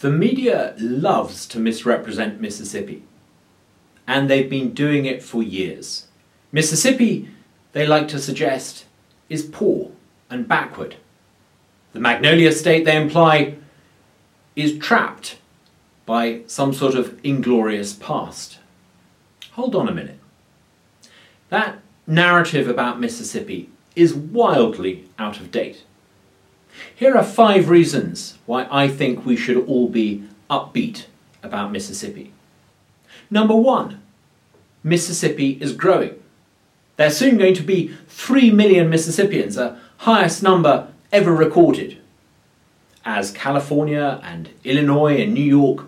The 0.00 0.10
media 0.10 0.74
loves 0.78 1.46
to 1.48 1.60
misrepresent 1.60 2.40
Mississippi, 2.40 3.02
and 4.06 4.30
they've 4.30 4.48
been 4.48 4.72
doing 4.72 5.04
it 5.04 5.22
for 5.22 5.42
years. 5.42 6.06
Mississippi, 6.50 7.28
they 7.72 7.86
like 7.86 8.08
to 8.08 8.18
suggest, 8.18 8.86
is 9.28 9.42
poor 9.42 9.90
and 10.30 10.48
backward. 10.48 10.96
The 11.92 12.00
Magnolia 12.00 12.50
State, 12.52 12.86
they 12.86 12.96
imply, 12.96 13.56
is 14.56 14.78
trapped 14.78 15.36
by 16.06 16.44
some 16.46 16.72
sort 16.72 16.94
of 16.94 17.20
inglorious 17.22 17.92
past. 17.92 18.58
Hold 19.52 19.76
on 19.76 19.86
a 19.86 19.94
minute. 19.94 20.18
That 21.50 21.78
narrative 22.06 22.68
about 22.68 23.00
Mississippi 23.00 23.68
is 23.94 24.14
wildly 24.14 25.10
out 25.18 25.40
of 25.40 25.50
date. 25.50 25.84
Here 26.94 27.16
are 27.16 27.24
five 27.24 27.68
reasons 27.68 28.38
why 28.46 28.66
I 28.70 28.88
think 28.88 29.24
we 29.24 29.36
should 29.36 29.56
all 29.66 29.88
be 29.88 30.24
upbeat 30.48 31.06
about 31.42 31.72
Mississippi. 31.72 32.32
Number 33.30 33.56
one, 33.56 34.02
Mississippi 34.82 35.58
is 35.60 35.72
growing. 35.72 36.20
There's 36.96 37.16
soon 37.16 37.38
going 37.38 37.54
to 37.54 37.62
be 37.62 37.94
3 38.08 38.50
million 38.50 38.90
Mississippians, 38.90 39.54
the 39.54 39.78
highest 39.98 40.42
number 40.42 40.88
ever 41.12 41.34
recorded. 41.34 41.98
As 43.04 43.30
California 43.30 44.20
and 44.22 44.50
Illinois 44.64 45.22
and 45.22 45.32
New 45.32 45.42
York 45.42 45.86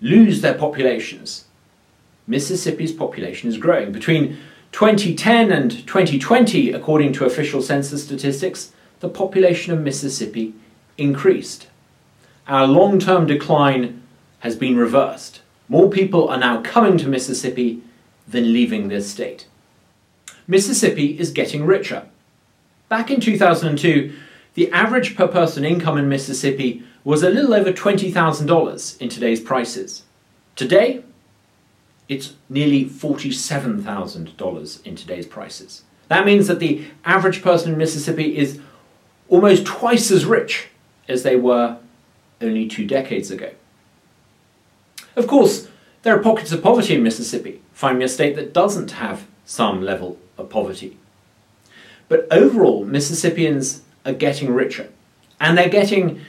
lose 0.00 0.40
their 0.40 0.54
populations, 0.54 1.44
Mississippi's 2.26 2.92
population 2.92 3.48
is 3.48 3.58
growing. 3.58 3.92
Between 3.92 4.38
2010 4.72 5.52
and 5.52 5.70
2020, 5.86 6.72
according 6.72 7.12
to 7.14 7.24
official 7.24 7.62
census 7.62 8.04
statistics, 8.04 8.72
the 9.00 9.08
population 9.08 9.72
of 9.72 9.80
Mississippi 9.80 10.54
increased. 10.96 11.68
Our 12.46 12.66
long 12.66 12.98
term 12.98 13.26
decline 13.26 14.02
has 14.40 14.56
been 14.56 14.76
reversed. 14.76 15.40
More 15.68 15.90
people 15.90 16.28
are 16.28 16.38
now 16.38 16.62
coming 16.62 16.96
to 16.98 17.08
Mississippi 17.08 17.82
than 18.28 18.52
leaving 18.52 18.88
this 18.88 19.10
state. 19.10 19.46
Mississippi 20.46 21.18
is 21.18 21.30
getting 21.30 21.64
richer. 21.64 22.06
Back 22.88 23.10
in 23.10 23.20
2002, 23.20 24.14
the 24.54 24.70
average 24.70 25.16
per 25.16 25.26
person 25.26 25.64
income 25.64 25.98
in 25.98 26.08
Mississippi 26.08 26.84
was 27.04 27.22
a 27.22 27.30
little 27.30 27.52
over 27.52 27.72
$20,000 27.72 29.00
in 29.00 29.08
today's 29.08 29.40
prices. 29.40 30.04
Today, 30.54 31.02
it's 32.08 32.34
nearly 32.48 32.84
$47,000 32.84 34.86
in 34.86 34.96
today's 34.96 35.26
prices. 35.26 35.82
That 36.08 36.24
means 36.24 36.46
that 36.46 36.60
the 36.60 36.84
average 37.04 37.42
person 37.42 37.72
in 37.72 37.78
Mississippi 37.78 38.36
is 38.36 38.60
almost 39.28 39.66
twice 39.66 40.10
as 40.10 40.24
rich 40.24 40.68
as 41.08 41.22
they 41.22 41.36
were 41.36 41.78
only 42.40 42.66
two 42.66 42.86
decades 42.86 43.30
ago. 43.30 43.50
Of 45.14 45.26
course, 45.26 45.68
there 46.02 46.14
are 46.14 46.22
pockets 46.22 46.52
of 46.52 46.62
poverty 46.62 46.94
in 46.94 47.02
Mississippi. 47.02 47.62
Find 47.72 47.98
me 47.98 48.04
a 48.04 48.08
state 48.08 48.36
that 48.36 48.52
doesn't 48.52 48.92
have 48.92 49.26
some 49.44 49.82
level 49.82 50.18
of 50.36 50.50
poverty. 50.50 50.98
But 52.08 52.28
overall, 52.30 52.84
Mississippians 52.84 53.82
are 54.04 54.12
getting 54.12 54.52
richer. 54.52 54.88
And 55.40 55.56
they're 55.56 55.68
getting 55.68 56.20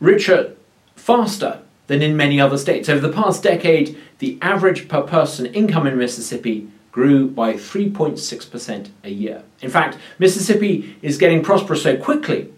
richer 0.00 0.54
faster 0.94 1.60
than 1.86 2.02
in 2.02 2.16
many 2.16 2.40
other 2.40 2.58
states. 2.58 2.88
Over 2.88 3.06
the 3.06 3.12
past 3.12 3.42
decade, 3.42 3.98
the 4.18 4.38
average 4.40 4.88
per 4.88 5.02
person 5.02 5.46
income 5.46 5.86
in 5.86 5.98
Mississippi 5.98 6.68
grew 6.94 7.26
by 7.28 7.54
3.6% 7.54 8.88
a 9.02 9.10
year. 9.10 9.42
In 9.60 9.68
fact, 9.68 9.98
Mississippi 10.20 10.96
is 11.02 11.18
getting 11.18 11.42
prosperous 11.42 11.82
so 11.82 11.96
quickly. 11.96 12.52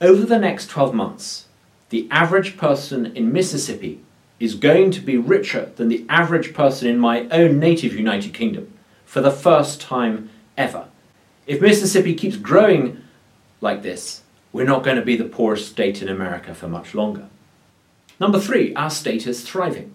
Over 0.00 0.24
the 0.24 0.38
next 0.38 0.68
12 0.68 0.94
months, 0.94 1.48
the 1.90 2.08
average 2.10 2.56
person 2.56 3.14
in 3.14 3.30
Mississippi 3.30 4.00
is 4.40 4.54
going 4.54 4.90
to 4.92 5.02
be 5.02 5.18
richer 5.18 5.70
than 5.76 5.88
the 5.88 6.06
average 6.08 6.54
person 6.54 6.88
in 6.88 6.98
my 6.98 7.28
own 7.28 7.58
native 7.58 7.92
United 7.92 8.32
Kingdom 8.32 8.72
for 9.04 9.20
the 9.20 9.30
first 9.30 9.82
time 9.82 10.30
ever. 10.56 10.86
If 11.46 11.60
Mississippi 11.60 12.14
keeps 12.14 12.38
growing 12.38 13.02
like 13.60 13.82
this, 13.82 14.22
we're 14.50 14.64
not 14.64 14.82
going 14.82 14.96
to 14.96 15.04
be 15.04 15.16
the 15.18 15.24
poorest 15.24 15.68
state 15.68 16.00
in 16.00 16.08
America 16.08 16.54
for 16.54 16.68
much 16.68 16.94
longer. 16.94 17.28
Number 18.18 18.40
three, 18.40 18.74
our 18.76 18.88
state 18.88 19.26
is 19.26 19.42
thriving. 19.42 19.94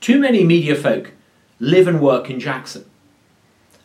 Too 0.00 0.18
many 0.18 0.42
media 0.42 0.74
folk 0.74 1.12
live 1.60 1.86
and 1.86 2.00
work 2.00 2.28
in 2.28 2.40
Jackson. 2.40 2.84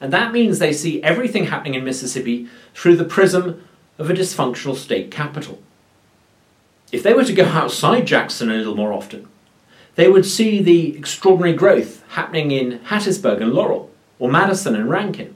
And 0.01 0.11
that 0.11 0.33
means 0.33 0.59
they 0.59 0.73
see 0.73 1.03
everything 1.03 1.45
happening 1.45 1.75
in 1.75 1.83
Mississippi 1.83 2.47
through 2.73 2.95
the 2.95 3.05
prism 3.05 3.63
of 3.97 4.09
a 4.09 4.13
dysfunctional 4.13 4.75
state 4.75 5.11
capital. 5.11 5.61
If 6.91 7.03
they 7.03 7.13
were 7.13 7.23
to 7.23 7.33
go 7.33 7.45
outside 7.45 8.07
Jackson 8.07 8.49
a 8.49 8.55
little 8.55 8.75
more 8.75 8.93
often, 8.93 9.27
they 9.95 10.09
would 10.09 10.25
see 10.25 10.61
the 10.61 10.95
extraordinary 10.97 11.55
growth 11.55 12.03
happening 12.09 12.51
in 12.51 12.79
Hattiesburg 12.79 13.41
and 13.41 13.53
Laurel, 13.53 13.89
or 14.19 14.29
Madison 14.29 14.75
and 14.75 14.89
Rankin. 14.89 15.35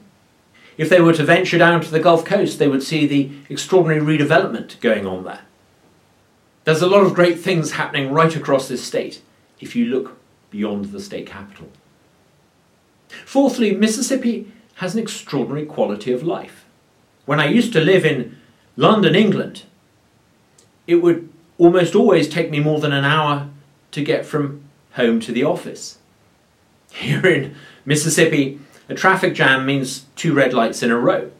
If 0.76 0.88
they 0.88 1.00
were 1.00 1.12
to 1.14 1.24
venture 1.24 1.58
down 1.58 1.80
to 1.82 1.90
the 1.90 2.00
Gulf 2.00 2.24
Coast, 2.24 2.58
they 2.58 2.68
would 2.68 2.82
see 2.82 3.06
the 3.06 3.30
extraordinary 3.48 4.00
redevelopment 4.00 4.80
going 4.80 5.06
on 5.06 5.24
there. 5.24 5.42
There's 6.64 6.82
a 6.82 6.86
lot 6.86 7.04
of 7.04 7.14
great 7.14 7.40
things 7.40 7.72
happening 7.72 8.12
right 8.12 8.34
across 8.36 8.68
this 8.68 8.84
state 8.84 9.22
if 9.60 9.74
you 9.74 9.86
look 9.86 10.18
beyond 10.50 10.86
the 10.86 11.00
state 11.00 11.26
capital. 11.26 11.68
Fourthly, 13.24 13.74
Mississippi 13.74 14.50
has 14.76 14.94
an 14.94 15.00
extraordinary 15.00 15.66
quality 15.66 16.12
of 16.12 16.22
life. 16.22 16.64
When 17.26 17.40
I 17.40 17.46
used 17.46 17.72
to 17.74 17.80
live 17.80 18.04
in 18.04 18.36
London, 18.76 19.14
England, 19.14 19.64
it 20.86 20.96
would 20.96 21.28
almost 21.58 21.94
always 21.94 22.28
take 22.28 22.50
me 22.50 22.60
more 22.60 22.80
than 22.80 22.92
an 22.92 23.04
hour 23.04 23.50
to 23.92 24.02
get 24.02 24.24
from 24.24 24.62
home 24.92 25.20
to 25.20 25.32
the 25.32 25.44
office. 25.44 25.98
Here 26.92 27.24
in 27.26 27.54
Mississippi, 27.84 28.58
a 28.88 28.94
traffic 28.94 29.34
jam 29.34 29.66
means 29.66 30.06
two 30.16 30.34
red 30.34 30.52
lights 30.52 30.82
in 30.82 30.90
a 30.90 30.98
row. 30.98 31.30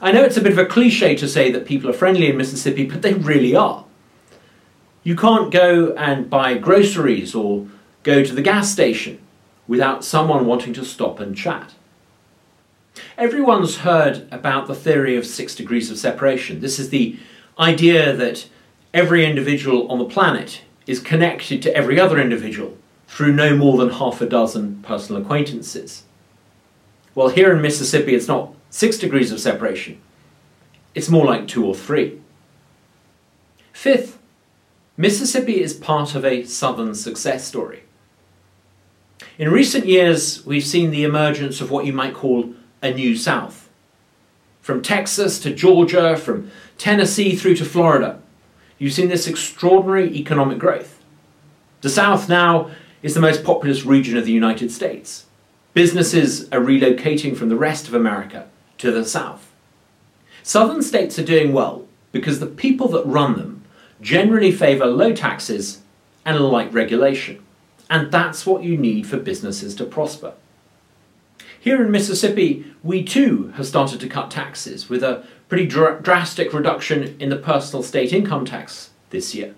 I 0.00 0.12
know 0.12 0.22
it's 0.22 0.36
a 0.36 0.42
bit 0.42 0.52
of 0.52 0.58
a 0.58 0.66
cliche 0.66 1.16
to 1.16 1.28
say 1.28 1.50
that 1.50 1.66
people 1.66 1.90
are 1.90 1.94
friendly 1.94 2.28
in 2.28 2.36
Mississippi, 2.36 2.84
but 2.84 3.02
they 3.02 3.14
really 3.14 3.54
are. 3.54 3.84
You 5.02 5.16
can't 5.16 5.52
go 5.52 5.92
and 5.94 6.30
buy 6.30 6.54
groceries 6.54 7.34
or 7.34 7.66
go 8.02 8.24
to 8.24 8.34
the 8.34 8.42
gas 8.42 8.70
station 8.72 9.18
without 9.68 10.04
someone 10.04 10.46
wanting 10.46 10.72
to 10.74 10.84
stop 10.84 11.20
and 11.20 11.36
chat. 11.36 11.74
Everyone's 13.18 13.78
heard 13.78 14.26
about 14.30 14.66
the 14.66 14.74
theory 14.74 15.16
of 15.16 15.26
six 15.26 15.54
degrees 15.54 15.90
of 15.90 15.98
separation. 15.98 16.60
This 16.60 16.78
is 16.78 16.90
the 16.90 17.18
idea 17.58 18.14
that 18.14 18.48
every 18.94 19.24
individual 19.24 19.90
on 19.90 19.98
the 19.98 20.04
planet 20.04 20.62
is 20.86 21.00
connected 21.00 21.60
to 21.62 21.74
every 21.74 21.98
other 21.98 22.18
individual 22.18 22.76
through 23.08 23.32
no 23.32 23.56
more 23.56 23.76
than 23.76 23.90
half 23.90 24.20
a 24.20 24.26
dozen 24.26 24.82
personal 24.82 25.20
acquaintances. 25.20 26.04
Well, 27.14 27.28
here 27.28 27.52
in 27.54 27.62
Mississippi, 27.62 28.14
it's 28.14 28.28
not 28.28 28.54
six 28.70 28.98
degrees 28.98 29.32
of 29.32 29.40
separation, 29.40 30.00
it's 30.94 31.08
more 31.08 31.26
like 31.26 31.48
two 31.48 31.64
or 31.64 31.74
three. 31.74 32.20
Fifth, 33.72 34.18
Mississippi 34.96 35.60
is 35.60 35.74
part 35.74 36.14
of 36.14 36.24
a 36.24 36.44
Southern 36.44 36.94
success 36.94 37.46
story. 37.46 37.82
In 39.38 39.50
recent 39.50 39.84
years, 39.84 40.44
we've 40.46 40.64
seen 40.64 40.90
the 40.90 41.04
emergence 41.04 41.60
of 41.60 41.70
what 41.70 41.84
you 41.84 41.92
might 41.92 42.14
call 42.14 42.54
a 42.82 42.90
new 42.90 43.14
South. 43.14 43.68
From 44.62 44.80
Texas 44.80 45.38
to 45.40 45.54
Georgia, 45.54 46.16
from 46.16 46.50
Tennessee 46.78 47.36
through 47.36 47.56
to 47.56 47.66
Florida, 47.66 48.18
you've 48.78 48.94
seen 48.94 49.10
this 49.10 49.26
extraordinary 49.26 50.10
economic 50.16 50.58
growth. 50.58 51.02
The 51.82 51.90
South 51.90 52.30
now 52.30 52.70
is 53.02 53.12
the 53.12 53.20
most 53.20 53.44
populous 53.44 53.84
region 53.84 54.16
of 54.16 54.24
the 54.24 54.32
United 54.32 54.72
States. 54.72 55.26
Businesses 55.74 56.44
are 56.44 56.60
relocating 56.60 57.36
from 57.36 57.50
the 57.50 57.56
rest 57.56 57.86
of 57.86 57.92
America 57.92 58.48
to 58.78 58.90
the 58.90 59.04
South. 59.04 59.52
Southern 60.42 60.80
states 60.80 61.18
are 61.18 61.24
doing 61.24 61.52
well 61.52 61.86
because 62.10 62.40
the 62.40 62.46
people 62.46 62.88
that 62.88 63.04
run 63.04 63.36
them 63.36 63.64
generally 64.00 64.50
favour 64.50 64.86
low 64.86 65.12
taxes 65.12 65.82
and 66.24 66.40
light 66.40 66.72
regulation. 66.72 67.42
And 67.88 68.10
that's 68.10 68.44
what 68.44 68.64
you 68.64 68.76
need 68.76 69.06
for 69.06 69.16
businesses 69.16 69.74
to 69.76 69.84
prosper. 69.84 70.34
Here 71.60 71.82
in 71.82 71.90
Mississippi, 71.90 72.64
we 72.82 73.02
too 73.02 73.52
have 73.56 73.66
started 73.66 74.00
to 74.00 74.08
cut 74.08 74.30
taxes 74.30 74.88
with 74.88 75.02
a 75.02 75.24
pretty 75.48 75.66
dr- 75.66 76.02
drastic 76.02 76.52
reduction 76.52 77.16
in 77.20 77.28
the 77.28 77.36
personal 77.36 77.82
state 77.82 78.12
income 78.12 78.44
tax 78.44 78.90
this 79.10 79.34
year. 79.34 79.54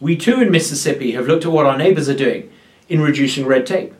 We 0.00 0.16
too 0.16 0.40
in 0.40 0.50
Mississippi 0.50 1.12
have 1.12 1.26
looked 1.26 1.44
at 1.44 1.52
what 1.52 1.66
our 1.66 1.78
neighbours 1.78 2.08
are 2.08 2.16
doing 2.16 2.50
in 2.88 3.00
reducing 3.00 3.46
red 3.46 3.66
tape. 3.66 3.94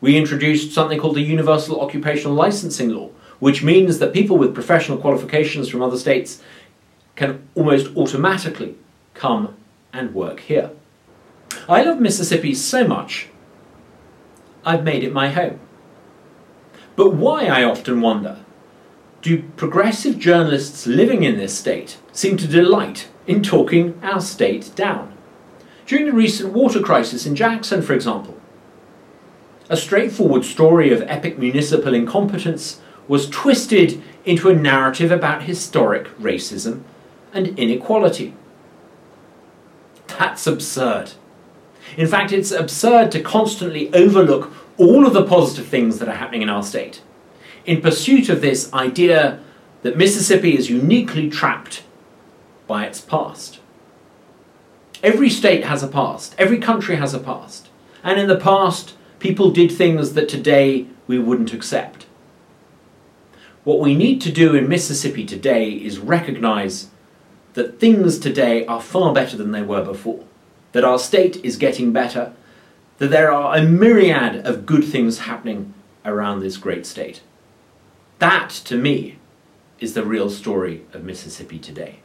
We 0.00 0.16
introduced 0.16 0.72
something 0.72 0.98
called 0.98 1.16
the 1.16 1.22
Universal 1.22 1.80
Occupational 1.80 2.34
Licensing 2.34 2.90
Law, 2.90 3.10
which 3.38 3.62
means 3.62 3.98
that 3.98 4.12
people 4.12 4.38
with 4.38 4.54
professional 4.54 4.98
qualifications 4.98 5.68
from 5.68 5.82
other 5.82 5.98
states 5.98 6.42
can 7.16 7.46
almost 7.54 7.94
automatically 7.96 8.76
come 9.14 9.56
and 9.92 10.14
work 10.14 10.40
here. 10.40 10.70
I 11.68 11.82
love 11.82 12.00
Mississippi 12.00 12.54
so 12.54 12.86
much, 12.86 13.28
I've 14.64 14.84
made 14.84 15.04
it 15.04 15.12
my 15.12 15.30
home. 15.30 15.60
But 16.96 17.14
why, 17.14 17.46
I 17.46 17.64
often 17.64 18.00
wonder, 18.00 18.38
do 19.22 19.42
progressive 19.56 20.18
journalists 20.18 20.86
living 20.86 21.22
in 21.22 21.36
this 21.36 21.56
state 21.56 21.98
seem 22.12 22.36
to 22.38 22.46
delight 22.46 23.08
in 23.26 23.42
talking 23.42 23.98
our 24.02 24.20
state 24.20 24.72
down? 24.74 25.12
During 25.86 26.06
the 26.06 26.12
recent 26.12 26.52
water 26.52 26.80
crisis 26.80 27.26
in 27.26 27.34
Jackson, 27.34 27.82
for 27.82 27.94
example, 27.94 28.36
a 29.68 29.76
straightforward 29.76 30.44
story 30.44 30.92
of 30.92 31.02
epic 31.02 31.38
municipal 31.38 31.94
incompetence 31.94 32.80
was 33.06 33.30
twisted 33.30 34.02
into 34.24 34.48
a 34.48 34.54
narrative 34.54 35.10
about 35.10 35.42
historic 35.42 36.06
racism 36.18 36.82
and 37.32 37.58
inequality. 37.58 38.34
That's 40.06 40.46
absurd. 40.46 41.12
In 41.96 42.06
fact, 42.06 42.32
it's 42.32 42.50
absurd 42.50 43.10
to 43.12 43.20
constantly 43.20 43.92
overlook 43.92 44.52
all 44.76 45.06
of 45.06 45.12
the 45.12 45.24
positive 45.24 45.66
things 45.66 45.98
that 45.98 46.08
are 46.08 46.14
happening 46.14 46.42
in 46.42 46.48
our 46.48 46.62
state 46.62 47.02
in 47.66 47.80
pursuit 47.80 48.28
of 48.28 48.40
this 48.40 48.72
idea 48.72 49.38
that 49.82 49.96
Mississippi 49.96 50.56
is 50.56 50.70
uniquely 50.70 51.28
trapped 51.28 51.82
by 52.66 52.84
its 52.84 53.00
past. 53.00 53.60
Every 55.02 55.30
state 55.30 55.64
has 55.64 55.82
a 55.82 55.88
past, 55.88 56.34
every 56.38 56.58
country 56.58 56.96
has 56.96 57.14
a 57.14 57.18
past, 57.18 57.68
and 58.02 58.20
in 58.20 58.28
the 58.28 58.36
past, 58.36 58.94
people 59.18 59.50
did 59.50 59.72
things 59.72 60.12
that 60.12 60.28
today 60.28 60.86
we 61.06 61.18
wouldn't 61.18 61.52
accept. 61.52 62.06
What 63.64 63.80
we 63.80 63.94
need 63.94 64.20
to 64.22 64.32
do 64.32 64.54
in 64.54 64.68
Mississippi 64.68 65.24
today 65.24 65.70
is 65.70 65.98
recognize 65.98 66.88
that 67.54 67.78
things 67.78 68.18
today 68.18 68.64
are 68.66 68.80
far 68.80 69.12
better 69.12 69.36
than 69.36 69.52
they 69.52 69.62
were 69.62 69.84
before, 69.84 70.24
that 70.72 70.84
our 70.84 70.98
state 70.98 71.36
is 71.44 71.56
getting 71.56 71.92
better, 71.92 72.32
that 72.98 73.10
there 73.10 73.32
are 73.32 73.56
a 73.56 73.62
myriad 73.62 74.46
of 74.46 74.66
good 74.66 74.84
things 74.84 75.20
happening 75.20 75.74
around 76.04 76.40
this 76.40 76.56
great 76.56 76.86
state. 76.86 77.22
That, 78.18 78.50
to 78.66 78.76
me, 78.76 79.18
is 79.78 79.94
the 79.94 80.04
real 80.04 80.30
story 80.30 80.84
of 80.92 81.04
Mississippi 81.04 81.58
today. 81.58 82.00